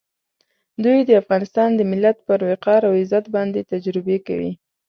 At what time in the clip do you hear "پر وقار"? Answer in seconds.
2.27-2.81